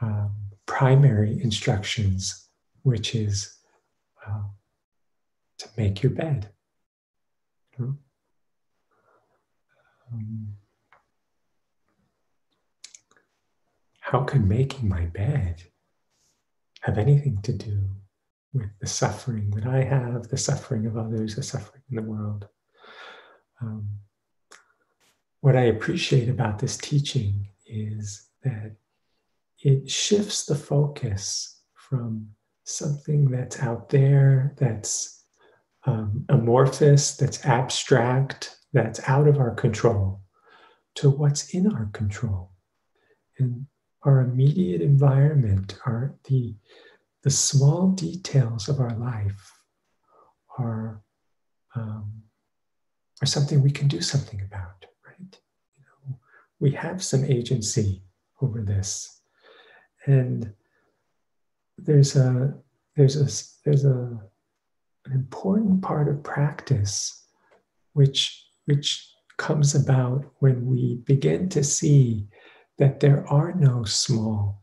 um, 0.00 0.34
primary 0.66 1.42
instructions, 1.42 2.48
which 2.82 3.14
is 3.14 3.56
uh, 4.26 4.42
to 5.58 5.68
make 5.76 6.02
your 6.02 6.12
bed. 6.12 6.50
Know? 7.78 7.96
um, 10.12 10.56
how 14.00 14.24
can 14.24 14.48
making 14.48 14.88
my 14.88 15.06
bed 15.06 15.62
have 16.82 16.98
anything 16.98 17.40
to 17.42 17.52
do 17.52 17.88
with 18.52 18.68
the 18.80 18.86
suffering 18.86 19.50
that 19.50 19.66
I 19.66 19.84
have, 19.84 20.28
the 20.28 20.36
suffering 20.36 20.86
of 20.86 20.96
others, 20.96 21.36
the 21.36 21.42
suffering 21.42 21.82
in 21.90 21.96
the 21.96 22.02
world. 22.02 22.48
Um, 23.60 23.88
what 25.40 25.56
I 25.56 25.62
appreciate 25.62 26.28
about 26.28 26.58
this 26.58 26.76
teaching 26.76 27.48
is 27.66 28.28
that 28.42 28.76
it 29.62 29.90
shifts 29.90 30.46
the 30.46 30.54
focus 30.54 31.60
from 31.74 32.28
something 32.64 33.30
that's 33.30 33.60
out 33.60 33.88
there, 33.88 34.54
that's 34.58 35.24
um, 35.84 36.24
amorphous, 36.28 37.16
that's 37.16 37.44
abstract, 37.44 38.56
that's 38.72 39.00
out 39.08 39.26
of 39.26 39.38
our 39.38 39.54
control, 39.54 40.20
to 40.96 41.10
what's 41.10 41.54
in 41.54 41.72
our 41.72 41.86
control. 41.92 42.52
And 43.38 43.66
our 44.02 44.20
immediate 44.20 44.82
environment, 44.82 45.78
our 45.86 46.14
the 46.24 46.54
the 47.22 47.30
small 47.30 47.88
details 47.88 48.68
of 48.68 48.80
our 48.80 48.96
life 48.96 49.52
are 50.58 51.02
um, 51.74 52.19
are 53.22 53.26
something 53.26 53.62
we 53.62 53.70
can 53.70 53.88
do 53.88 54.00
something 54.00 54.40
about, 54.40 54.86
right? 55.06 55.38
You 55.76 55.84
know, 56.08 56.18
we 56.58 56.72
have 56.72 57.02
some 57.02 57.24
agency 57.24 58.02
over 58.40 58.62
this, 58.62 59.20
and 60.06 60.52
there's 61.78 62.16
a 62.16 62.54
there's 62.96 63.16
a 63.16 63.28
there's 63.64 63.84
a 63.84 64.20
an 65.06 65.12
important 65.12 65.82
part 65.82 66.08
of 66.08 66.22
practice 66.22 67.26
which 67.92 68.46
which 68.66 69.10
comes 69.36 69.74
about 69.74 70.24
when 70.40 70.66
we 70.66 70.96
begin 71.06 71.48
to 71.48 71.64
see 71.64 72.28
that 72.78 73.00
there 73.00 73.26
are 73.28 73.52
no 73.52 73.84
small, 73.84 74.62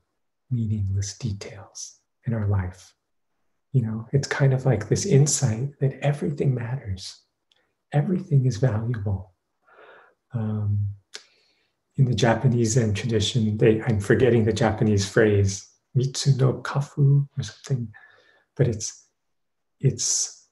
meaningless 0.51 1.17
details 1.17 1.99
in 2.25 2.33
our 2.33 2.47
life. 2.47 2.93
You 3.73 3.81
know, 3.81 4.07
it's 4.13 4.27
kind 4.27 4.53
of 4.53 4.65
like 4.65 4.87
this 4.87 5.05
insight 5.05 5.69
that 5.79 5.99
everything 6.01 6.53
matters, 6.53 7.23
everything 7.93 8.45
is 8.45 8.57
valuable. 8.57 9.33
Um, 10.33 10.89
in 11.95 12.05
the 12.05 12.13
Japanese 12.13 12.73
Zen 12.73 12.93
tradition, 12.93 13.57
they, 13.57 13.81
I'm 13.81 13.99
forgetting 13.99 14.45
the 14.45 14.53
Japanese 14.53 15.09
phrase, 15.09 15.67
mitsu 15.95 16.37
no 16.37 16.53
kafu 16.53 17.27
or 17.37 17.43
something, 17.43 17.91
but 18.55 18.67
it's 18.67 19.05
it's 19.79 20.47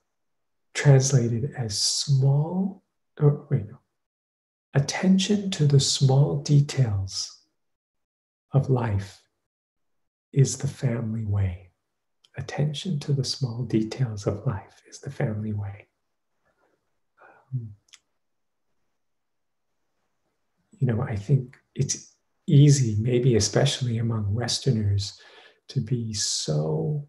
translated 0.74 1.52
as 1.58 1.78
small, 1.78 2.84
or 3.20 3.48
wait, 3.50 3.68
no, 3.68 3.80
attention 4.74 5.50
to 5.52 5.66
the 5.66 5.80
small 5.80 6.42
details 6.42 7.32
of 8.52 8.70
life 8.70 9.22
is 10.34 10.58
the 10.58 10.68
family 10.68 11.26
way. 11.26 11.72
Attention 12.38 13.00
to 13.00 13.14
the 13.14 13.24
small 13.24 13.64
details 13.64 14.28
of 14.28 14.46
life 14.46 14.82
is 14.88 15.00
the 15.00 15.12
family 15.12 15.54
way. 15.54 15.88
You 20.80 20.88
know, 20.88 21.02
I 21.02 21.16
think 21.16 21.58
it's 21.74 22.16
easy, 22.48 22.98
maybe 23.00 23.36
especially 23.36 23.98
among 23.98 24.34
Westerners, 24.34 25.20
to 25.70 25.82
be 25.82 26.14
so, 26.14 27.08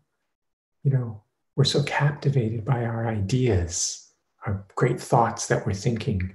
you 0.82 0.90
know, 0.90 1.22
we're 1.56 1.64
so 1.64 1.82
captivated 1.82 2.64
by 2.64 2.84
our 2.84 3.08
ideas, 3.08 4.12
our 4.46 4.66
great 4.74 5.00
thoughts 5.00 5.46
that 5.48 5.66
we're 5.66 5.72
thinking, 5.72 6.34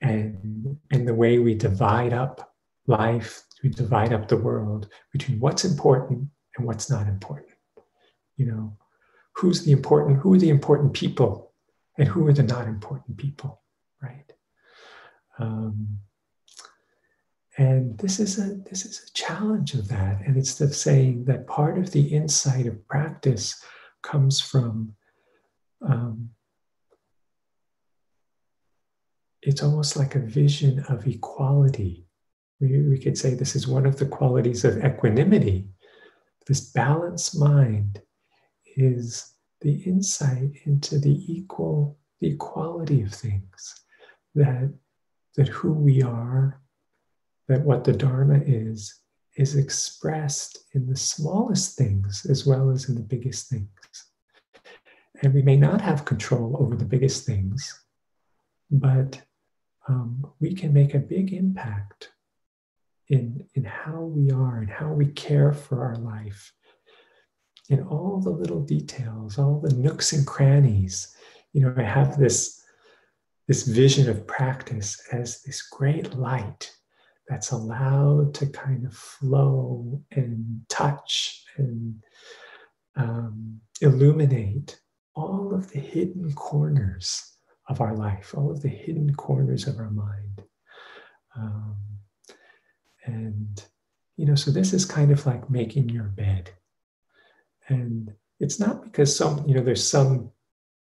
and, 0.00 0.76
and 0.90 1.06
the 1.06 1.14
way 1.14 1.38
we 1.38 1.54
divide 1.54 2.12
up 2.12 2.54
life, 2.86 3.44
we 3.62 3.68
divide 3.68 4.12
up 4.12 4.26
the 4.26 4.36
world 4.36 4.88
between 5.12 5.38
what's 5.38 5.64
important 5.64 6.28
and 6.56 6.66
what's 6.66 6.90
not 6.90 7.06
important. 7.06 7.52
You 8.36 8.46
know, 8.46 8.76
who's 9.36 9.64
the 9.64 9.72
important, 9.72 10.18
who 10.18 10.34
are 10.34 10.38
the 10.38 10.50
important 10.50 10.92
people 10.92 11.51
and 11.98 12.08
who 12.08 12.26
are 12.26 12.32
the 12.32 12.42
not 12.42 12.66
important 12.66 13.16
people, 13.16 13.62
right? 14.02 14.32
Um, 15.38 15.98
and 17.58 17.98
this 17.98 18.18
is 18.18 18.38
a 18.38 18.54
this 18.68 18.86
is 18.86 19.06
a 19.06 19.12
challenge 19.12 19.74
of 19.74 19.88
that. 19.88 20.22
And 20.24 20.36
it's 20.36 20.54
the 20.54 20.72
saying 20.72 21.26
that 21.26 21.46
part 21.46 21.78
of 21.78 21.90
the 21.90 22.08
insight 22.08 22.66
of 22.66 22.86
practice 22.88 23.62
comes 24.02 24.40
from 24.40 24.94
um, 25.82 26.30
it's 29.42 29.62
almost 29.62 29.96
like 29.96 30.14
a 30.14 30.20
vision 30.20 30.84
of 30.88 31.06
equality. 31.06 32.06
We, 32.60 32.80
we 32.88 32.98
could 32.98 33.18
say 33.18 33.34
this 33.34 33.56
is 33.56 33.66
one 33.66 33.86
of 33.86 33.98
the 33.98 34.06
qualities 34.06 34.64
of 34.64 34.82
equanimity. 34.84 35.68
This 36.46 36.60
balanced 36.60 37.38
mind 37.38 38.00
is 38.76 39.31
the 39.62 39.82
insight 39.84 40.52
into 40.64 40.98
the 40.98 41.32
equal, 41.32 41.98
the 42.20 42.28
equality 42.28 43.02
of 43.02 43.12
things, 43.12 43.74
that, 44.34 44.72
that 45.36 45.48
who 45.48 45.72
we 45.72 46.02
are, 46.02 46.60
that 47.48 47.62
what 47.62 47.84
the 47.84 47.92
Dharma 47.92 48.40
is, 48.44 49.00
is 49.36 49.56
expressed 49.56 50.58
in 50.74 50.86
the 50.86 50.96
smallest 50.96 51.76
things 51.76 52.26
as 52.28 52.46
well 52.46 52.70
as 52.70 52.88
in 52.88 52.94
the 52.94 53.00
biggest 53.00 53.48
things. 53.48 53.68
And 55.22 55.32
we 55.32 55.42
may 55.42 55.56
not 55.56 55.80
have 55.80 56.04
control 56.04 56.56
over 56.58 56.76
the 56.76 56.84
biggest 56.84 57.24
things, 57.24 57.80
but 58.70 59.20
um, 59.88 60.26
we 60.40 60.54
can 60.54 60.72
make 60.72 60.94
a 60.94 60.98
big 60.98 61.32
impact 61.32 62.12
in, 63.08 63.44
in 63.54 63.64
how 63.64 64.00
we 64.00 64.30
are 64.30 64.58
and 64.58 64.70
how 64.70 64.92
we 64.92 65.06
care 65.06 65.52
for 65.52 65.84
our 65.84 65.96
life. 65.96 66.52
In 67.68 67.82
all 67.84 68.20
the 68.20 68.30
little 68.30 68.60
details, 68.60 69.38
all 69.38 69.60
the 69.60 69.74
nooks 69.74 70.12
and 70.12 70.26
crannies. 70.26 71.14
You 71.52 71.62
know, 71.62 71.74
I 71.76 71.82
have 71.82 72.18
this, 72.18 72.62
this 73.46 73.66
vision 73.66 74.08
of 74.10 74.26
practice 74.26 75.00
as 75.12 75.42
this 75.42 75.62
great 75.62 76.14
light 76.14 76.70
that's 77.28 77.52
allowed 77.52 78.34
to 78.34 78.46
kind 78.46 78.84
of 78.84 78.94
flow 78.94 80.02
and 80.10 80.62
touch 80.68 81.44
and 81.56 82.02
um, 82.96 83.60
illuminate 83.80 84.80
all 85.14 85.54
of 85.54 85.70
the 85.70 85.78
hidden 85.78 86.32
corners 86.32 87.36
of 87.68 87.80
our 87.80 87.94
life, 87.94 88.34
all 88.36 88.50
of 88.50 88.60
the 88.60 88.68
hidden 88.68 89.14
corners 89.14 89.66
of 89.66 89.78
our 89.78 89.90
mind. 89.90 90.42
Um, 91.36 91.76
and, 93.04 93.64
you 94.16 94.26
know, 94.26 94.34
so 94.34 94.50
this 94.50 94.72
is 94.72 94.84
kind 94.84 95.10
of 95.10 95.24
like 95.26 95.48
making 95.48 95.88
your 95.88 96.04
bed. 96.04 96.50
And 97.72 98.12
it's 98.38 98.60
not 98.60 98.84
because 98.84 99.16
some, 99.16 99.48
you 99.48 99.54
know, 99.54 99.62
there's 99.62 99.86
some 99.86 100.30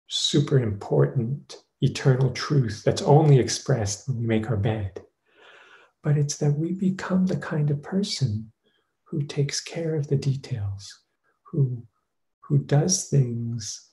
super 0.07 0.59
important 0.59 1.57
eternal 1.81 2.31
truth 2.31 2.81
that's 2.83 3.03
only 3.03 3.37
expressed 3.39 4.07
when 4.07 4.17
we 4.17 4.25
make 4.25 4.49
our 4.49 4.57
bed, 4.57 5.01
but 6.03 6.17
it's 6.17 6.37
that 6.37 6.57
we 6.57 6.71
become 6.73 7.27
the 7.27 7.37
kind 7.37 7.69
of 7.69 7.83
person 7.83 8.51
who 9.03 9.21
takes 9.21 9.61
care 9.61 9.95
of 9.95 10.07
the 10.07 10.15
details, 10.15 11.01
who, 11.43 11.85
who 12.41 12.57
does 12.57 13.07
things 13.07 13.91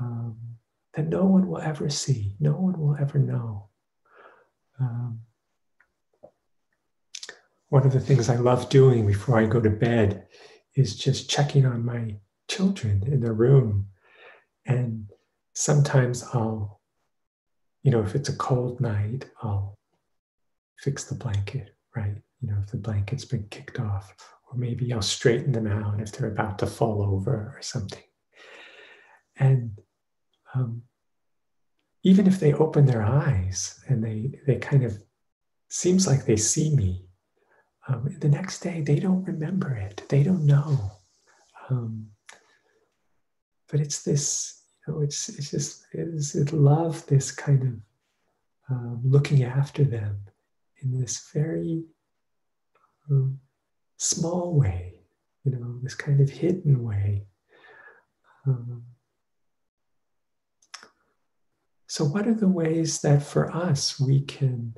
um, 0.00 0.36
that 0.94 1.06
no 1.06 1.24
one 1.24 1.46
will 1.46 1.60
ever 1.60 1.88
see, 1.88 2.34
no 2.40 2.52
one 2.52 2.78
will 2.78 2.96
ever 3.00 3.18
know. 3.18 3.68
Um, 4.80 5.20
one 7.68 7.86
of 7.86 7.92
the 7.92 8.00
things 8.00 8.28
I 8.28 8.36
love 8.36 8.68
doing 8.68 9.06
before 9.06 9.38
I 9.38 9.46
go 9.46 9.60
to 9.60 9.70
bed 9.70 10.26
is 10.76 10.96
just 10.96 11.28
checking 11.28 11.66
on 11.66 11.84
my 11.84 12.16
children 12.48 13.02
in 13.06 13.20
their 13.20 13.32
room. 13.32 13.88
And 14.66 15.10
sometimes 15.54 16.22
I'll, 16.32 16.80
you 17.82 17.90
know, 17.90 18.02
if 18.02 18.14
it's 18.14 18.28
a 18.28 18.36
cold 18.36 18.80
night, 18.80 19.26
I'll 19.42 19.78
fix 20.78 21.04
the 21.04 21.14
blanket, 21.14 21.74
right? 21.94 22.16
You 22.40 22.50
know, 22.50 22.58
if 22.62 22.70
the 22.70 22.76
blanket's 22.76 23.24
been 23.24 23.46
kicked 23.50 23.80
off, 23.80 24.14
or 24.50 24.58
maybe 24.58 24.92
I'll 24.92 25.02
straighten 25.02 25.52
them 25.52 25.66
out 25.66 26.00
if 26.00 26.12
they're 26.12 26.30
about 26.30 26.58
to 26.60 26.66
fall 26.66 27.02
over 27.02 27.32
or 27.32 27.58
something. 27.62 28.02
And 29.38 29.78
um, 30.54 30.82
even 32.02 32.26
if 32.26 32.38
they 32.38 32.52
open 32.52 32.86
their 32.86 33.02
eyes 33.02 33.80
and 33.88 34.02
they 34.04 34.38
they 34.46 34.56
kind 34.56 34.84
of 34.84 35.02
seems 35.68 36.06
like 36.06 36.24
they 36.24 36.36
see 36.36 36.74
me, 36.74 37.05
um, 37.88 38.08
the 38.20 38.28
next 38.28 38.60
day 38.60 38.80
they 38.80 38.98
don't 38.98 39.24
remember 39.24 39.74
it. 39.74 40.02
They 40.08 40.22
don't 40.22 40.46
know. 40.46 40.92
Um, 41.70 42.08
but 43.70 43.80
it's 43.80 44.02
this, 44.02 44.62
you 44.86 44.94
know, 44.94 45.00
it's 45.02 45.28
it's 45.28 45.50
just 45.50 45.86
it's 45.92 46.34
it 46.34 46.52
love 46.52 47.04
this 47.06 47.32
kind 47.32 47.62
of 47.62 48.74
um, 48.76 49.00
looking 49.04 49.44
after 49.44 49.84
them 49.84 50.20
in 50.82 51.00
this 51.00 51.30
very 51.32 51.84
um, 53.10 53.38
small 53.96 54.54
way, 54.54 55.00
you 55.44 55.52
know, 55.52 55.78
this 55.82 55.94
kind 55.94 56.20
of 56.20 56.30
hidden 56.30 56.82
way. 56.82 57.26
Um, 58.46 58.82
so, 61.88 62.04
what 62.04 62.26
are 62.26 62.34
the 62.34 62.48
ways 62.48 63.00
that 63.00 63.22
for 63.22 63.54
us 63.54 63.98
we 63.98 64.20
can, 64.22 64.74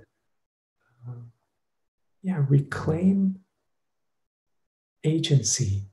yeah, 2.28 2.44
reclaim 2.46 3.38
agency 5.02 5.88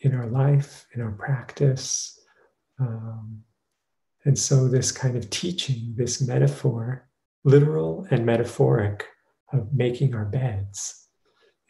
in 0.00 0.12
our 0.12 0.26
life, 0.26 0.84
in 0.94 1.00
our 1.00 1.12
practice? 1.12 2.18
Um, 2.80 3.44
and 4.24 4.36
so, 4.36 4.66
this 4.66 4.90
kind 4.90 5.16
of 5.16 5.30
teaching, 5.30 5.94
this 5.96 6.20
metaphor, 6.20 7.08
literal 7.44 8.04
and 8.10 8.26
metaphoric, 8.26 9.06
of 9.52 9.72
making 9.72 10.12
our 10.12 10.24
beds 10.24 11.06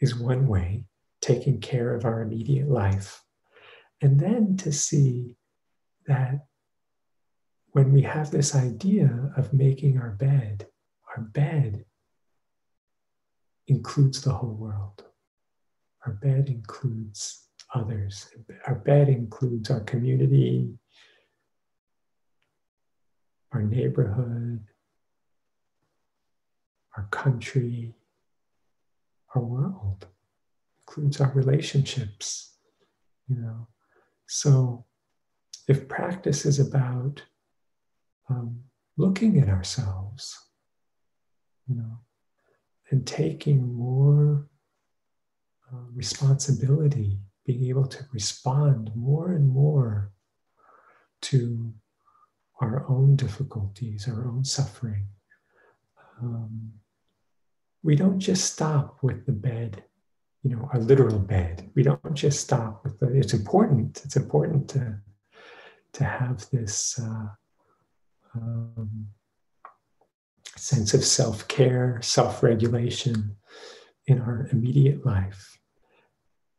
is 0.01 0.15
one 0.15 0.47
way, 0.47 0.85
taking 1.21 1.61
care 1.61 1.93
of 1.93 2.05
our 2.05 2.23
immediate 2.23 2.69
life. 2.69 3.21
And 4.01 4.19
then 4.19 4.57
to 4.57 4.71
see 4.71 5.35
that 6.07 6.47
when 7.73 7.93
we 7.93 8.01
have 8.01 8.31
this 8.31 8.55
idea 8.55 9.31
of 9.37 9.53
making 9.53 9.99
our 9.99 10.09
bed, 10.09 10.65
our 11.15 11.21
bed 11.21 11.85
includes 13.69 14.21
the 14.21 14.33
whole 14.33 14.53
world. 14.53 15.03
Our 16.05 16.13
bed 16.13 16.49
includes 16.49 17.47
others. 17.73 18.29
Our 18.67 18.75
bed 18.75 19.09
includes 19.09 19.69
our 19.69 19.81
community, 19.81 20.73
our 23.51 23.61
neighborhood, 23.61 24.61
our 26.97 27.07
country, 27.11 27.93
our 29.35 29.41
world, 29.41 30.07
includes 30.81 31.21
our 31.21 31.31
relationships, 31.31 32.55
you 33.27 33.35
know. 33.35 33.67
So 34.27 34.85
if 35.67 35.87
practice 35.87 36.45
is 36.45 36.59
about 36.59 37.23
um, 38.29 38.61
looking 38.97 39.39
at 39.39 39.49
ourselves 39.49 40.49
you 41.69 41.75
know, 41.75 41.99
and 42.91 43.05
taking 43.05 43.73
more 43.73 44.47
uh, 45.71 45.85
responsibility, 45.93 47.19
being 47.45 47.65
able 47.69 47.85
to 47.87 48.03
respond 48.11 48.91
more 48.95 49.31
and 49.31 49.47
more 49.47 50.11
to 51.21 51.73
our 52.61 52.85
own 52.89 53.15
difficulties, 53.15 54.07
our 54.07 54.27
own 54.27 54.43
suffering. 54.43 55.05
Um, 56.21 56.73
we 57.83 57.95
don't 57.95 58.19
just 58.19 58.53
stop 58.53 58.97
with 59.01 59.25
the 59.25 59.31
bed, 59.31 59.83
you 60.43 60.55
know, 60.55 60.69
our 60.73 60.79
literal 60.79 61.19
bed. 61.19 61.69
We 61.75 61.83
don't 61.83 62.13
just 62.13 62.41
stop 62.41 62.83
with 62.83 62.99
the, 62.99 63.07
it's 63.15 63.33
important, 63.33 64.01
it's 64.03 64.17
important 64.17 64.69
to, 64.71 64.99
to 65.93 66.03
have 66.03 66.49
this 66.49 66.99
uh, 66.99 67.27
um, 68.35 69.07
sense 70.59 70.93
of 70.93 71.03
self 71.03 71.47
care, 71.47 71.99
self 72.01 72.43
regulation 72.43 73.35
in 74.07 74.19
our 74.21 74.47
immediate 74.51 75.05
life. 75.05 75.57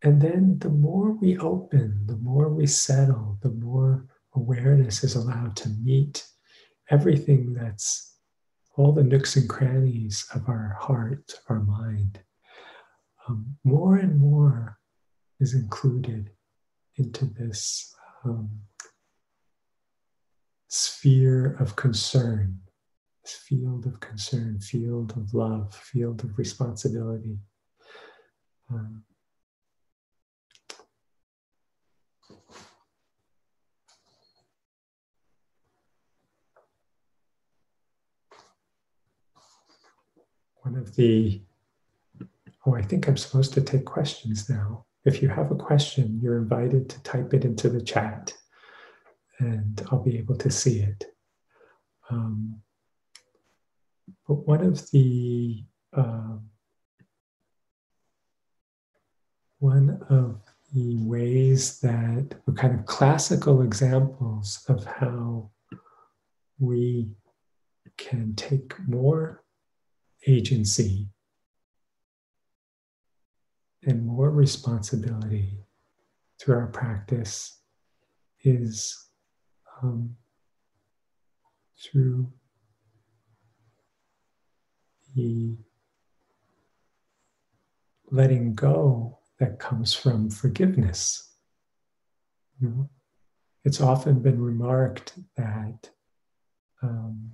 And 0.03 0.21
then 0.21 0.59
the 0.59 0.71
more 0.71 1.13
we 1.13 1.37
open, 1.39 2.07
the 2.07 2.17
more 2.17 2.49
we 2.49 2.67
settle, 2.67 3.39
the 3.43 3.51
more 3.51 4.07
awareness 4.35 5.05
is 5.05 5.15
allowed 5.15 5.57
to 5.57 5.69
meet 5.69 6.27
everything 6.91 7.53
that's 7.53 8.15
all 8.77 8.93
the 8.93 9.05
nooks 9.05 9.37
and 9.37 9.49
crannies 9.49 10.27
of 10.35 10.49
our 10.49 10.77
heart, 10.81 11.35
our 11.49 11.61
mind. 11.61 12.21
Um, 13.29 13.57
more 13.65 13.97
and 13.97 14.19
more 14.19 14.79
is 15.39 15.55
included 15.55 16.31
into 16.97 17.27
this 17.27 17.95
um, 18.25 18.49
sphere 20.69 21.57
of 21.59 21.77
concern, 21.77 22.59
field 23.37 23.87
of 23.87 24.01
concern, 24.01 24.61
field 24.61 25.13
of 25.17 25.33
love, 25.35 25.75
field 25.75 26.23
of 26.25 26.39
responsibility. 26.39 27.39
Um, 28.71 29.05
one 40.63 40.77
of 40.77 40.95
the, 40.95 41.43
oh, 42.67 42.75
I 42.75 42.83
think 42.83 43.09
I'm 43.09 43.17
supposed 43.17 43.55
to 43.55 43.61
take 43.61 43.85
questions 43.85 44.49
now. 44.49 44.85
If 45.05 45.23
you 45.23 45.29
have 45.29 45.51
a 45.51 45.57
question, 45.57 46.21
you're 46.23 46.39
invited 46.39 46.89
to 46.91 47.03
type 47.03 47.33
it 47.35 47.45
into 47.45 47.69
the 47.69 47.83
chat 47.83 48.33
and 49.41 49.83
I'll 49.91 50.03
be 50.03 50.19
able 50.19 50.37
to 50.37 50.51
see 50.51 50.81
it. 50.81 51.05
Um, 52.11 52.61
but 54.27 54.47
one 54.47 54.65
of 54.65 54.91
the 54.91 55.65
uh, 55.97 56.37
one 59.59 60.03
of 60.09 60.41
the 60.73 60.97
ways 60.97 61.81
that 61.81 62.35
were 62.47 62.55
kind 62.55 62.79
of 62.79 62.87
classical 62.87 63.63
examples 63.63 64.65
of 64.69 64.85
how 64.85 65.51
we 66.59 67.11
can 67.97 68.35
take 68.35 68.73
more 68.89 69.45
agency 70.27 71.09
and 73.85 74.07
more 74.07 74.31
responsibility 74.31 75.59
through 76.39 76.57
our 76.57 76.67
practice 76.69 77.61
is 78.43 79.09
um, 79.83 80.17
through 81.79 82.31
the 85.15 85.57
letting 88.11 88.55
go 88.55 89.19
that 89.39 89.59
comes 89.59 89.95
from 89.95 90.31
forgiveness. 90.31 91.33
You 92.61 92.69
know, 92.69 92.91
it's 93.65 93.81
often 93.81 94.21
been 94.21 94.41
remarked 94.41 95.15
that 95.37 95.91
um, 96.83 97.33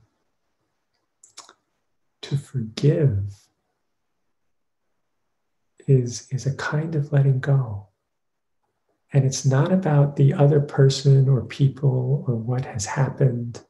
to 2.23 2.37
forgive 2.37 3.35
is, 5.87 6.27
is 6.31 6.47
a 6.47 6.55
kind 6.57 6.95
of 6.95 7.13
letting 7.13 7.41
go. 7.41 7.89
And 9.13 9.25
it's 9.25 9.47
not 9.47 9.73
about 9.73 10.17
the 10.17 10.35
other 10.35 10.61
person 10.61 11.29
or 11.29 11.43
people 11.43 12.25
or 12.27 12.35
what 12.35 12.65
has 12.65 12.85
happened. 12.85 13.65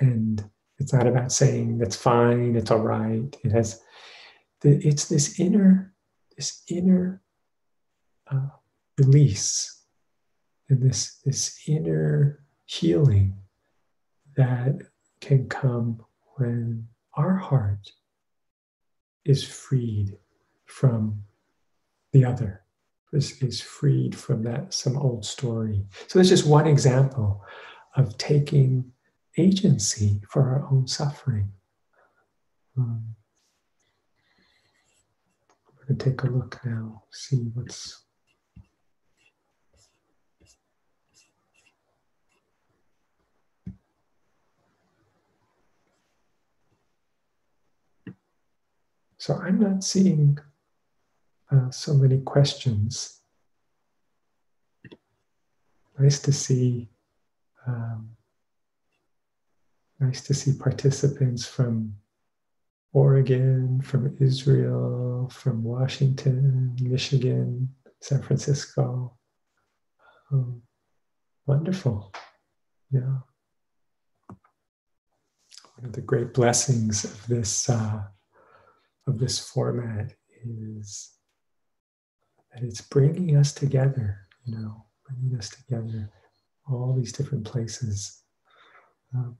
And 0.00 0.44
it's 0.78 0.92
not 0.92 1.06
about 1.06 1.32
saying 1.32 1.78
that's 1.78 1.96
fine, 1.96 2.56
it's 2.56 2.70
all 2.70 2.80
right. 2.80 3.36
It 3.44 3.52
has, 3.52 3.80
it's 4.62 5.06
this 5.06 5.38
inner, 5.38 5.94
this 6.36 6.62
inner 6.68 7.22
uh, 8.30 8.48
release 8.98 9.82
and 10.68 10.82
this, 10.82 11.20
this 11.24 11.60
inner 11.68 12.44
healing 12.66 13.36
that 14.36 14.80
can 15.20 15.48
come 15.48 16.02
when 16.36 16.88
our 17.14 17.36
heart 17.36 17.92
is 19.24 19.44
freed 19.44 20.16
from 20.66 21.22
the 22.12 22.24
other, 22.24 22.62
is, 23.12 23.40
is 23.42 23.60
freed 23.60 24.14
from 24.16 24.42
that 24.42 24.74
some 24.74 24.96
old 24.96 25.24
story. 25.24 25.86
So 26.08 26.18
that's 26.18 26.28
just 26.28 26.46
one 26.46 26.66
example 26.66 27.42
of 27.96 28.18
taking 28.18 28.92
agency 29.36 30.20
for 30.28 30.42
our 30.42 30.68
own 30.70 30.86
suffering. 30.86 31.50
Um, 32.76 33.14
I'm 35.68 35.86
going 35.86 35.98
to 35.98 36.04
take 36.10 36.22
a 36.22 36.26
look 36.26 36.60
now, 36.64 37.04
see 37.10 37.50
what's 37.54 38.04
So 49.24 49.40
I'm 49.42 49.58
not 49.58 49.82
seeing 49.82 50.36
uh, 51.50 51.70
so 51.70 51.94
many 51.94 52.20
questions. 52.20 53.22
Nice 55.98 56.18
to 56.18 56.30
see. 56.30 56.90
Um, 57.66 58.13
nice 60.04 60.20
to 60.22 60.34
see 60.34 60.52
participants 60.52 61.46
from 61.46 61.94
Oregon, 62.92 63.80
from 63.82 64.16
Israel, 64.20 65.28
from 65.32 65.62
Washington, 65.62 66.76
Michigan, 66.80 67.68
San 68.00 68.22
Francisco. 68.22 69.16
Um, 70.30 70.62
wonderful. 71.46 72.12
Yeah. 72.90 73.18
One 75.76 75.86
of 75.86 75.92
the 75.92 76.02
great 76.02 76.32
blessings 76.32 77.04
of 77.04 77.26
this 77.26 77.68
uh, 77.68 78.02
of 79.06 79.18
this 79.18 79.38
format 79.38 80.14
is 80.44 81.10
that 82.52 82.62
it's 82.62 82.80
bringing 82.80 83.36
us 83.36 83.52
together, 83.52 84.18
you 84.44 84.56
know, 84.56 84.86
bringing 85.06 85.36
us 85.36 85.48
together, 85.50 86.10
all 86.70 86.94
these 86.94 87.12
different 87.12 87.44
places. 87.44 88.22
Um, 89.14 89.36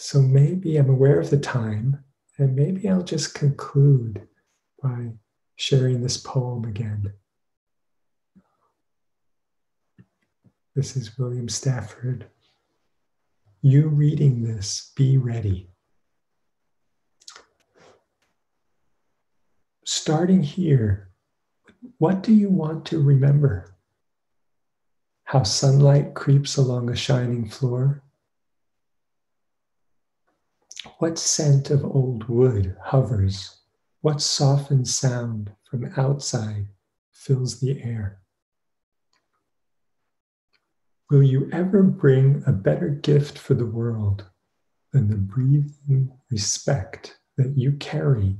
so 0.00 0.20
maybe 0.20 0.76
I'm 0.76 0.90
aware 0.90 1.20
of 1.20 1.30
the 1.30 1.38
time, 1.38 2.02
and 2.38 2.56
maybe 2.56 2.88
I'll 2.88 3.02
just 3.02 3.34
conclude 3.34 4.26
by 4.82 5.10
sharing 5.56 6.02
this 6.02 6.16
poem 6.16 6.64
again. 6.64 7.12
This 10.74 10.96
is 10.96 11.18
William 11.18 11.48
Stafford. 11.48 12.26
You 13.62 13.88
reading 13.88 14.42
this, 14.42 14.92
be 14.96 15.18
ready. 15.18 15.70
starting 19.90 20.42
here, 20.42 21.10
what 21.98 22.22
do 22.22 22.32
you 22.32 22.48
want 22.48 22.86
to 22.86 23.02
remember? 23.02 23.74
How 25.24 25.42
sunlight 25.42 26.14
creeps 26.14 26.56
along 26.56 26.90
a 26.90 26.96
shining 26.96 27.48
floor? 27.48 28.02
What 31.00 31.18
scent 31.18 31.70
of 31.70 31.82
old 31.82 32.28
wood 32.28 32.76
hovers? 32.78 33.56
What 34.02 34.20
softened 34.20 34.86
sound 34.86 35.50
from 35.64 35.90
outside 35.96 36.66
fills 37.10 37.58
the 37.58 37.82
air? 37.82 38.20
Will 41.08 41.22
you 41.22 41.48
ever 41.52 41.82
bring 41.82 42.42
a 42.46 42.52
better 42.52 42.90
gift 42.90 43.38
for 43.38 43.54
the 43.54 43.64
world 43.64 44.26
than 44.92 45.08
the 45.08 45.16
breathing 45.16 46.12
respect 46.30 47.18
that 47.38 47.56
you 47.56 47.72
carry 47.72 48.36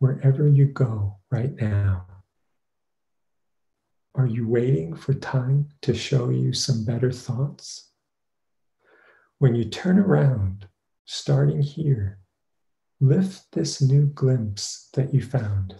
wherever 0.00 0.46
you 0.46 0.66
go 0.66 1.16
right 1.30 1.58
now? 1.58 2.04
Are 4.14 4.26
you 4.26 4.46
waiting 4.46 4.94
for 4.94 5.14
time 5.14 5.70
to 5.80 5.94
show 5.94 6.28
you 6.28 6.52
some 6.52 6.84
better 6.84 7.10
thoughts? 7.10 7.88
When 9.38 9.54
you 9.54 9.64
turn 9.64 9.98
around, 9.98 10.66
starting 11.12 11.60
here, 11.60 12.20
lift 13.00 13.50
this 13.50 13.82
new 13.82 14.06
glimpse 14.06 14.88
that 14.94 15.12
you 15.12 15.20
found. 15.20 15.74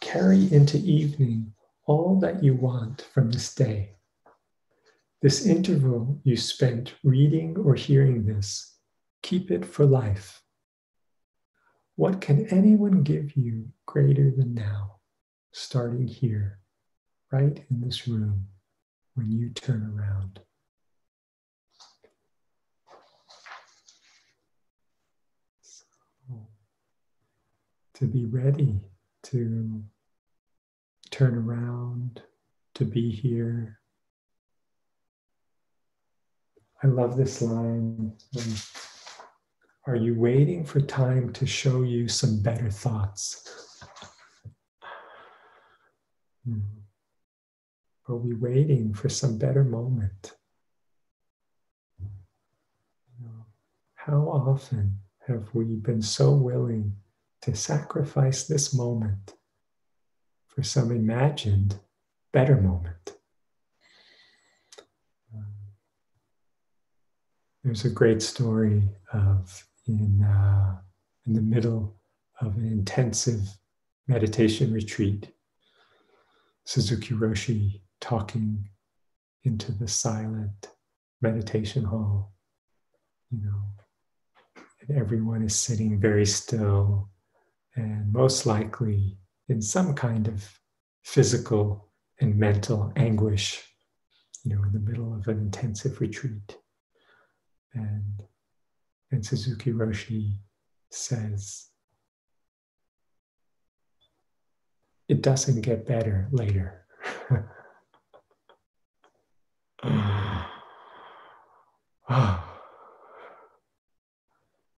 Carry 0.00 0.52
into 0.52 0.76
evening 0.78 1.52
all 1.86 2.18
that 2.18 2.42
you 2.42 2.52
want 2.52 3.02
from 3.14 3.30
this 3.30 3.54
day. 3.54 3.92
This 5.22 5.46
interval 5.46 6.20
you 6.24 6.36
spent 6.36 6.94
reading 7.04 7.56
or 7.58 7.76
hearing 7.76 8.26
this, 8.26 8.74
keep 9.22 9.52
it 9.52 9.64
for 9.64 9.86
life. 9.86 10.42
What 11.94 12.20
can 12.20 12.48
anyone 12.48 13.04
give 13.04 13.36
you 13.36 13.68
greater 13.86 14.32
than 14.32 14.52
now, 14.52 14.96
starting 15.52 16.08
here, 16.08 16.58
right 17.30 17.64
in 17.70 17.80
this 17.82 18.08
room, 18.08 18.48
when 19.14 19.30
you 19.30 19.50
turn 19.50 19.96
around? 19.96 20.40
To 27.96 28.04
be 28.04 28.26
ready 28.26 28.78
to 29.22 29.82
turn 31.10 31.34
around, 31.34 32.22
to 32.74 32.84
be 32.84 33.10
here. 33.10 33.80
I 36.82 36.88
love 36.88 37.16
this 37.16 37.40
line. 37.40 38.12
Are 39.86 39.96
you 39.96 40.14
waiting 40.14 40.62
for 40.62 40.80
time 40.80 41.32
to 41.32 41.46
show 41.46 41.82
you 41.82 42.06
some 42.06 42.42
better 42.42 42.70
thoughts? 42.70 43.82
Hmm. 46.44 46.60
Are 48.08 48.16
we 48.16 48.34
waiting 48.34 48.92
for 48.92 49.08
some 49.08 49.38
better 49.38 49.64
moment? 49.64 50.32
How 53.94 54.18
often 54.18 54.98
have 55.26 55.48
we 55.54 55.64
been 55.64 56.02
so 56.02 56.32
willing 56.32 56.94
to 57.46 57.54
sacrifice 57.54 58.44
this 58.44 58.74
moment 58.74 59.34
for 60.48 60.64
some 60.64 60.90
imagined 60.90 61.76
better 62.32 62.60
moment? 62.60 63.14
There's 67.62 67.84
a 67.84 67.90
great 67.90 68.20
story 68.22 68.82
of 69.12 69.64
in, 69.86 70.24
uh, 70.24 70.76
in 71.26 71.34
the 71.34 71.40
middle 71.40 71.96
of 72.40 72.56
an 72.56 72.66
intensive 72.66 73.42
meditation 74.08 74.72
retreat, 74.72 75.32
Suzuki 76.64 77.14
Roshi 77.14 77.80
talking 78.00 78.68
into 79.44 79.70
the 79.70 79.88
silent 79.88 80.70
meditation 81.22 81.84
hall, 81.84 82.32
you 83.30 83.38
know, 83.44 83.62
and 84.80 84.98
everyone 84.98 85.42
is 85.42 85.54
sitting 85.54 86.00
very 86.00 86.26
still 86.26 87.08
and 87.76 88.12
most 88.12 88.46
likely 88.46 89.18
in 89.48 89.62
some 89.62 89.94
kind 89.94 90.26
of 90.26 90.58
physical 91.04 91.90
and 92.20 92.36
mental 92.36 92.92
anguish, 92.96 93.62
you 94.44 94.54
know, 94.54 94.62
in 94.62 94.72
the 94.72 94.80
middle 94.80 95.14
of 95.14 95.28
an 95.28 95.38
intensive 95.38 96.00
retreat. 96.00 96.56
And 97.74 98.22
and 99.12 99.24
Suzuki 99.24 99.72
Roshi 99.72 100.38
says, 100.90 101.68
it 105.08 105.22
doesn't 105.22 105.60
get 105.60 105.86
better 105.86 106.28
later. 106.32 106.84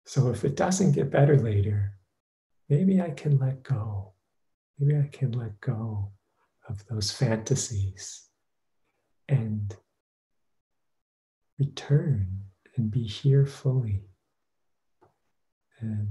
so 0.04 0.28
if 0.30 0.44
it 0.44 0.56
doesn't 0.56 0.92
get 0.92 1.10
better 1.10 1.38
later, 1.38 1.97
maybe 2.68 3.00
I 3.00 3.10
can 3.10 3.38
let 3.38 3.62
go. 3.62 4.12
Maybe 4.78 4.96
I 4.96 5.08
can 5.10 5.32
let 5.32 5.60
go 5.60 6.12
of 6.68 6.86
those 6.86 7.10
fantasies 7.10 8.28
and 9.28 9.74
return 11.58 12.44
and 12.76 12.90
be 12.90 13.02
here 13.02 13.46
fully 13.46 14.04
and 15.80 16.08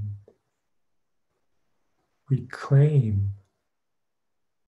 reclaim 2.30 3.32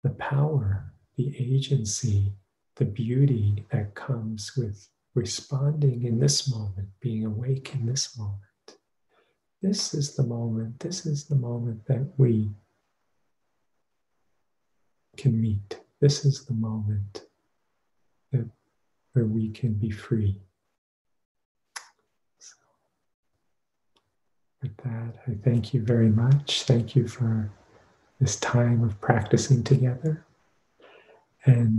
the 0.02 0.10
power, 0.10 0.92
the 1.16 1.34
agency, 1.36 2.34
the 2.76 2.84
beauty 2.84 3.66
that 3.70 3.94
comes 3.94 4.52
with 4.56 4.88
responding 5.14 6.04
in 6.04 6.20
this 6.20 6.50
moment, 6.50 6.88
being 7.00 7.24
awake 7.24 7.74
in 7.74 7.86
this 7.86 8.16
moment. 8.16 8.40
This 9.62 9.92
is 9.92 10.16
the 10.16 10.22
moment, 10.22 10.80
this 10.80 11.04
is 11.04 11.24
the 11.24 11.34
moment 11.34 11.84
that 11.86 12.06
we 12.16 12.50
can 15.16 15.40
meet. 15.40 15.80
This 16.00 16.24
is 16.24 16.46
the 16.46 16.54
moment 16.54 17.26
that, 18.32 18.48
where 19.12 19.26
we 19.26 19.50
can 19.50 19.74
be 19.74 19.90
free. 19.90 20.40
So 22.38 22.54
With 24.62 24.76
that, 24.78 25.14
I 25.26 25.32
thank 25.44 25.74
you 25.74 25.82
very 25.82 26.08
much. 26.08 26.62
Thank 26.62 26.96
you 26.96 27.06
for 27.06 27.50
this 28.18 28.36
time 28.36 28.82
of 28.82 28.98
practicing 29.00 29.62
together. 29.62 30.24
And 31.44 31.78